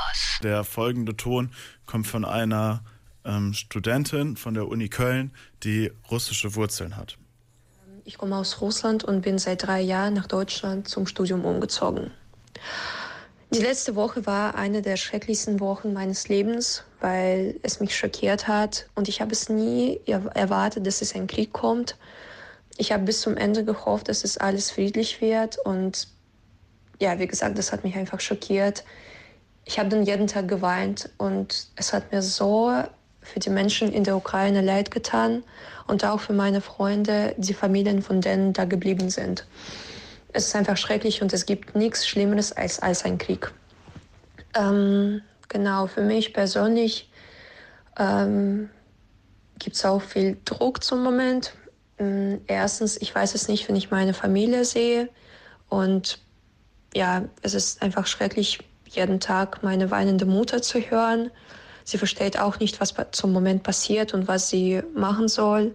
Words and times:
Campus. 0.00 0.38
Der 0.42 0.64
folgende 0.64 1.16
Ton 1.16 1.50
kommt 1.86 2.06
von 2.06 2.24
einer 2.24 2.82
ähm, 3.24 3.52
Studentin 3.52 4.36
von 4.36 4.54
der 4.54 4.68
Uni 4.68 4.88
Köln, 4.88 5.32
die 5.62 5.92
russische 6.10 6.54
Wurzeln 6.54 6.96
hat. 6.96 7.16
Ich 8.04 8.18
komme 8.18 8.36
aus 8.36 8.60
Russland 8.60 9.04
und 9.04 9.20
bin 9.20 9.38
seit 9.38 9.66
drei 9.66 9.80
Jahren 9.80 10.14
nach 10.14 10.26
Deutschland 10.26 10.88
zum 10.88 11.06
Studium 11.06 11.44
umgezogen. 11.44 12.10
Die 13.52 13.60
letzte 13.60 13.96
Woche 13.96 14.26
war 14.26 14.54
eine 14.54 14.80
der 14.80 14.96
schrecklichsten 14.96 15.60
Wochen 15.60 15.92
meines 15.92 16.28
Lebens, 16.28 16.84
weil 17.00 17.58
es 17.62 17.80
mich 17.80 17.96
schockiert 17.96 18.48
hat 18.48 18.88
und 18.94 19.08
ich 19.08 19.20
habe 19.20 19.32
es 19.32 19.48
nie 19.48 20.00
erwartet, 20.06 20.86
dass 20.86 21.02
es 21.02 21.14
ein 21.14 21.26
Krieg 21.26 21.52
kommt. 21.52 21.96
Ich 22.78 22.92
habe 22.92 23.04
bis 23.04 23.20
zum 23.20 23.36
Ende 23.36 23.64
gehofft, 23.64 24.08
dass 24.08 24.24
es 24.24 24.38
alles 24.38 24.70
friedlich 24.70 25.20
wird 25.20 25.58
und 25.58 26.08
ja, 27.00 27.18
wie 27.18 27.26
gesagt, 27.26 27.58
das 27.58 27.72
hat 27.72 27.82
mich 27.82 27.96
einfach 27.96 28.20
schockiert. 28.20 28.84
Ich 29.70 29.78
habe 29.78 29.88
dann 29.88 30.02
jeden 30.02 30.26
Tag 30.26 30.48
geweint 30.48 31.10
und 31.16 31.68
es 31.76 31.92
hat 31.92 32.10
mir 32.10 32.22
so 32.22 32.74
für 33.22 33.38
die 33.38 33.50
Menschen 33.50 33.92
in 33.92 34.02
der 34.02 34.16
Ukraine 34.16 34.62
leid 34.62 34.90
getan 34.90 35.44
und 35.86 36.04
auch 36.04 36.18
für 36.18 36.32
meine 36.32 36.60
Freunde, 36.60 37.36
die 37.38 37.54
Familien 37.54 38.02
von 38.02 38.20
denen 38.20 38.52
da 38.52 38.64
geblieben 38.64 39.10
sind. 39.10 39.46
Es 40.32 40.48
ist 40.48 40.56
einfach 40.56 40.76
schrecklich 40.76 41.22
und 41.22 41.32
es 41.32 41.46
gibt 41.46 41.76
nichts 41.76 42.08
Schlimmeres 42.08 42.50
als, 42.50 42.80
als 42.80 43.04
ein 43.04 43.18
Krieg. 43.18 43.52
Ähm, 44.56 45.22
genau, 45.46 45.86
für 45.86 46.02
mich 46.02 46.34
persönlich 46.34 47.08
ähm, 47.96 48.70
gibt 49.60 49.76
es 49.76 49.84
auch 49.84 50.02
viel 50.02 50.36
Druck 50.46 50.82
zum 50.82 51.04
Moment. 51.04 51.52
Ähm, 51.96 52.40
erstens, 52.48 53.00
ich 53.00 53.14
weiß 53.14 53.36
es 53.36 53.46
nicht, 53.46 53.68
wenn 53.68 53.76
ich 53.76 53.92
meine 53.92 54.14
Familie 54.14 54.64
sehe. 54.64 55.08
Und 55.68 56.18
ja, 56.92 57.22
es 57.42 57.54
ist 57.54 57.82
einfach 57.82 58.08
schrecklich, 58.08 58.58
jeden 58.90 59.20
Tag 59.20 59.62
meine 59.62 59.90
weinende 59.90 60.26
Mutter 60.26 60.62
zu 60.62 60.78
hören. 60.80 61.30
Sie 61.84 61.98
versteht 61.98 62.38
auch 62.38 62.60
nicht, 62.60 62.80
was 62.80 62.94
zum 63.12 63.32
Moment 63.32 63.62
passiert 63.62 64.14
und 64.14 64.28
was 64.28 64.48
sie 64.48 64.82
machen 64.94 65.28
soll. 65.28 65.74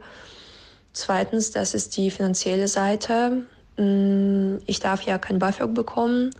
Zweitens, 0.93 1.51
das 1.51 1.73
ist 1.73 1.97
die 1.97 2.11
finanzielle 2.11 2.67
Seite. 2.67 3.43
Mm, 3.77 4.57
ich 4.65 4.79
darf 4.79 5.01
ja 5.01 5.17
kein 5.17 5.39
BAföG 5.39 5.73
bekommen 5.73 6.31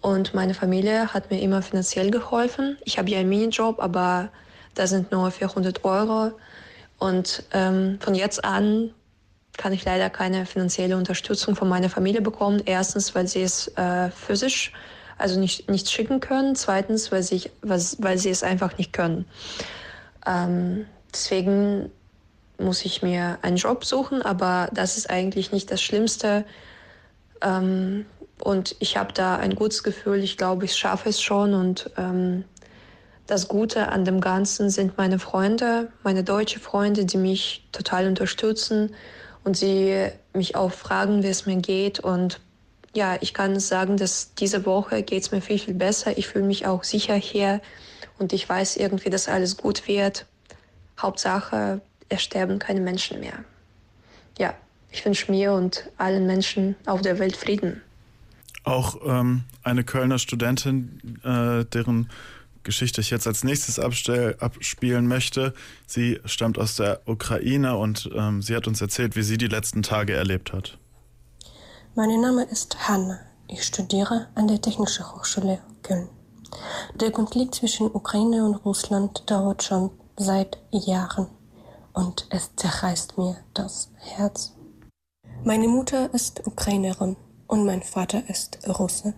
und 0.00 0.34
meine 0.34 0.54
Familie 0.54 1.14
hat 1.14 1.30
mir 1.30 1.40
immer 1.40 1.62
finanziell 1.62 2.10
geholfen. 2.10 2.76
Ich 2.84 2.98
habe 2.98 3.08
ja 3.10 3.18
einen 3.20 3.28
Minijob, 3.28 3.80
aber 3.80 4.30
da 4.74 4.86
sind 4.86 5.12
nur 5.12 5.30
400 5.30 5.84
Euro. 5.84 6.32
Und 6.98 7.44
ähm, 7.52 7.98
von 8.00 8.14
jetzt 8.14 8.44
an 8.44 8.90
kann 9.56 9.72
ich 9.72 9.84
leider 9.84 10.10
keine 10.10 10.46
finanzielle 10.46 10.96
Unterstützung 10.96 11.54
von 11.54 11.68
meiner 11.68 11.88
Familie 11.88 12.20
bekommen. 12.20 12.62
Erstens, 12.66 13.14
weil 13.14 13.28
sie 13.28 13.42
es 13.42 13.68
äh, 13.76 14.10
physisch 14.10 14.72
also 15.18 15.38
nicht, 15.38 15.70
nicht 15.70 15.90
schicken 15.90 16.20
können. 16.20 16.56
Zweitens, 16.56 17.12
weil 17.12 17.22
sie, 17.22 17.50
weil 17.62 18.18
sie 18.18 18.30
es 18.30 18.42
einfach 18.42 18.78
nicht 18.78 18.92
können. 18.92 19.26
Ähm, 20.26 20.86
deswegen 21.12 21.90
muss 22.58 22.84
ich 22.84 23.02
mir 23.02 23.38
einen 23.42 23.56
Job 23.56 23.84
suchen, 23.84 24.22
aber 24.22 24.68
das 24.72 24.96
ist 24.96 25.10
eigentlich 25.10 25.52
nicht 25.52 25.70
das 25.70 25.82
Schlimmste. 25.82 26.44
Ähm, 27.40 28.06
und 28.40 28.76
ich 28.80 28.96
habe 28.96 29.12
da 29.12 29.36
ein 29.36 29.54
gutes 29.54 29.82
Gefühl. 29.82 30.22
Ich 30.22 30.36
glaube, 30.36 30.64
ich 30.64 30.76
schaffe 30.76 31.08
es 31.08 31.22
schon. 31.22 31.54
Und 31.54 31.90
ähm, 31.96 32.44
das 33.26 33.48
Gute 33.48 33.88
an 33.88 34.04
dem 34.04 34.20
Ganzen 34.20 34.70
sind 34.70 34.98
meine 34.98 35.18
Freunde, 35.18 35.88
meine 36.02 36.24
deutschen 36.24 36.60
Freunde, 36.60 37.04
die 37.04 37.16
mich 37.16 37.66
total 37.72 38.06
unterstützen 38.06 38.94
und 39.44 39.56
sie 39.56 40.08
mich 40.32 40.56
auch 40.56 40.72
fragen, 40.72 41.22
wie 41.22 41.28
es 41.28 41.46
mir 41.46 41.56
geht. 41.56 42.00
Und 42.00 42.40
ja, 42.94 43.18
ich 43.20 43.34
kann 43.34 43.58
sagen, 43.60 43.96
dass 43.96 44.34
diese 44.34 44.64
Woche 44.64 45.02
geht 45.02 45.22
es 45.22 45.32
mir 45.32 45.40
viel, 45.40 45.58
viel 45.58 45.74
besser. 45.74 46.16
Ich 46.16 46.28
fühle 46.28 46.46
mich 46.46 46.66
auch 46.66 46.84
sicher 46.84 47.14
hier 47.14 47.60
und 48.18 48.32
ich 48.32 48.48
weiß 48.48 48.76
irgendwie, 48.76 49.10
dass 49.10 49.28
alles 49.28 49.56
gut 49.56 49.86
wird. 49.88 50.26
Hauptsache, 51.00 51.80
es 52.08 52.22
sterben 52.22 52.58
keine 52.58 52.80
Menschen 52.80 53.20
mehr. 53.20 53.44
Ja, 54.38 54.54
ich 54.90 55.04
wünsche 55.04 55.30
mir 55.30 55.52
und 55.52 55.90
allen 55.98 56.26
Menschen 56.26 56.76
auf 56.86 57.02
der 57.02 57.18
Welt 57.18 57.36
Frieden. 57.36 57.82
Auch 58.62 58.96
ähm, 59.04 59.42
eine 59.62 59.84
Kölner 59.84 60.18
Studentin, 60.18 61.18
äh, 61.24 61.64
deren 61.64 62.08
Geschichte 62.62 63.00
ich 63.02 63.10
jetzt 63.10 63.26
als 63.26 63.44
nächstes 63.44 63.78
abspielen 63.78 65.06
möchte. 65.06 65.52
Sie 65.86 66.20
stammt 66.24 66.58
aus 66.58 66.76
der 66.76 67.02
Ukraine 67.06 67.76
und 67.76 68.08
ähm, 68.14 68.40
sie 68.40 68.56
hat 68.56 68.66
uns 68.66 68.80
erzählt, 68.80 69.16
wie 69.16 69.22
sie 69.22 69.36
die 69.36 69.48
letzten 69.48 69.82
Tage 69.82 70.14
erlebt 70.14 70.52
hat. 70.52 70.78
Mein 71.96 72.20
Name 72.20 72.42
ist 72.42 72.88
Hanna. 72.88 73.20
Ich 73.46 73.62
studiere 73.62 74.26
an 74.34 74.48
der 74.48 74.60
Technischen 74.60 75.14
Hochschule 75.14 75.60
Köln. 75.84 76.08
Der 76.96 77.12
Konflikt 77.12 77.54
zwischen 77.54 77.86
Ukraine 77.86 78.44
und 78.44 78.56
Russland 78.56 79.30
dauert 79.30 79.62
schon 79.62 79.92
seit 80.16 80.58
Jahren 80.72 81.28
und 81.92 82.26
es 82.30 82.50
zerreißt 82.56 83.16
mir 83.16 83.36
das 83.54 83.92
Herz. 84.00 84.56
Meine 85.44 85.68
Mutter 85.68 86.12
ist 86.12 86.44
Ukrainerin 86.44 87.14
und 87.46 87.64
mein 87.64 87.84
Vater 87.84 88.28
ist 88.28 88.58
Russe. 88.66 89.14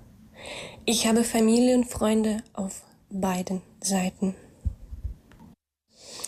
Ich 0.84 1.06
habe 1.06 1.25
Familie 1.25 1.76
und 1.76 1.86
Freunde 1.86 2.42
auf 2.53 2.82
beiden 3.09 3.62
Seiten. 3.82 4.34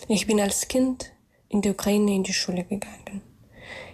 Ich 0.08 0.26
bin 0.26 0.41
als 0.41 0.66
Kind 0.66 1.12
in 1.50 1.60
der 1.60 1.72
Ukraine 1.72 2.14
in 2.14 2.22
die 2.22 2.32
Schule 2.32 2.64
gegangen. 2.64 3.27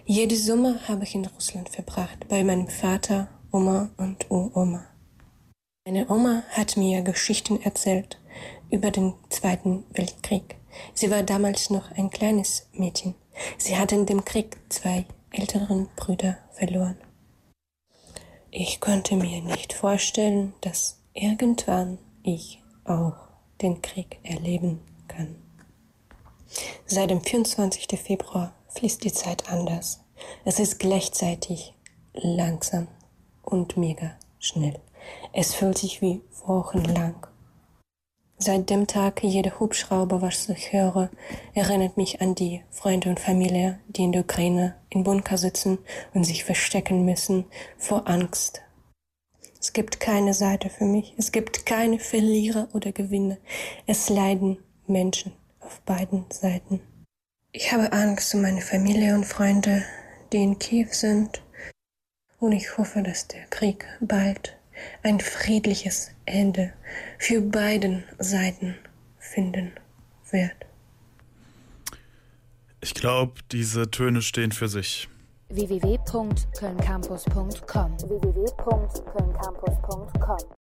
Jede 0.07 0.35
Sommer 0.35 0.87
habe 0.87 1.03
ich 1.03 1.15
in 1.15 1.25
Russland 1.25 1.67
verbracht, 1.69 2.27
bei 2.27 2.43
meinem 2.43 2.67
Vater, 2.67 3.27
Oma 3.51 3.89
und 3.97 4.29
Uroma. 4.29 4.85
Meine 5.83 6.07
Oma 6.09 6.43
hat 6.51 6.77
mir 6.77 7.01
Geschichten 7.01 7.59
erzählt 7.63 8.21
über 8.69 8.91
den 8.91 9.15
Zweiten 9.29 9.83
Weltkrieg. 9.89 10.57
Sie 10.93 11.09
war 11.09 11.23
damals 11.23 11.71
noch 11.71 11.89
ein 11.93 12.11
kleines 12.11 12.69
Mädchen. 12.73 13.15
Sie 13.57 13.77
hat 13.77 13.91
in 13.93 14.05
dem 14.05 14.23
Krieg 14.23 14.57
zwei 14.69 15.05
älteren 15.31 15.89
Brüder 15.95 16.37
verloren. 16.51 16.97
Ich 18.51 18.79
konnte 18.79 19.15
mir 19.15 19.41
nicht 19.41 19.73
vorstellen, 19.73 20.53
dass 20.61 21.01
irgendwann 21.15 21.97
ich 22.21 22.61
auch 22.83 23.15
den 23.59 23.81
Krieg 23.81 24.19
erleben 24.21 24.81
kann. 25.07 25.35
Seit 26.85 27.09
dem 27.09 27.21
24. 27.21 27.99
Februar 27.99 28.53
fließt 28.75 29.03
die 29.03 29.11
Zeit 29.11 29.49
anders. 29.49 30.01
Es 30.43 30.59
ist 30.59 30.79
gleichzeitig 30.79 31.73
langsam 32.13 32.87
und 33.43 33.77
mega 33.77 34.11
schnell. 34.39 34.79
Es 35.33 35.53
fühlt 35.53 35.77
sich 35.77 36.01
wie 36.01 36.21
wochenlang. 36.45 37.27
Seit 38.37 38.69
dem 38.69 38.85
Tag 38.85 39.23
jeder 39.23 39.59
Hubschrauber, 39.59 40.21
was 40.21 40.49
ich 40.49 40.73
höre, 40.73 41.09
erinnert 41.53 41.95
mich 41.95 42.21
an 42.21 42.35
die 42.35 42.63
Freunde 42.69 43.09
und 43.09 43.19
Familie, 43.19 43.79
die 43.87 44.03
in 44.03 44.11
der 44.11 44.21
Ukraine 44.21 44.75
in 44.89 45.03
Bunker 45.03 45.37
sitzen 45.37 45.77
und 46.13 46.25
sich 46.25 46.43
verstecken 46.43 47.05
müssen 47.05 47.45
vor 47.77 48.07
Angst 48.07 48.61
es 49.65 49.73
gibt 49.73 49.99
keine 49.99 50.35
Seite 50.35 50.69
für 50.69 50.85
mich. 50.85 51.15
Es 51.17 51.31
gibt 51.31 51.65
keine 51.65 51.97
Verlierer 51.97 52.67
oder 52.73 52.91
Gewinner. 52.91 53.37
Es 53.87 54.09
leiden 54.09 54.59
Menschen 54.85 55.31
auf 55.59 55.81
beiden 55.81 56.25
Seiten. 56.29 56.81
Ich 57.57 57.71
habe 57.71 57.93
Angst 57.93 58.35
um 58.35 58.41
meine 58.41 58.59
Familie 58.59 59.15
und 59.15 59.23
Freunde, 59.23 59.81
die 60.33 60.43
in 60.43 60.59
Kiew 60.59 60.89
sind. 60.91 61.41
Und 62.37 62.51
ich 62.51 62.77
hoffe, 62.77 63.01
dass 63.01 63.29
der 63.29 63.45
Krieg 63.45 63.85
bald 64.01 64.57
ein 65.03 65.21
friedliches 65.21 66.11
Ende 66.25 66.73
für 67.17 67.39
beiden 67.39 68.03
Seiten 68.19 68.75
finden 69.19 69.71
wird. 70.31 70.51
Ich 72.81 72.93
glaube, 72.93 73.35
diese 73.53 73.89
Töne 73.89 74.21
stehen 74.21 74.51
für 74.51 74.67
sich 74.67 75.07
www.kölncampus.com 75.47 77.99
www 78.01 78.45